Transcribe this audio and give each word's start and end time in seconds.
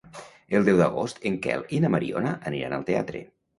El 0.59 0.63
deu 0.69 0.79
d'agost 0.79 1.21
en 1.31 1.37
Quel 1.45 1.67
i 1.79 1.83
na 1.85 1.93
Mariona 1.99 2.35
aniran 2.53 2.77
al 2.81 2.91
teatre. 2.91 3.25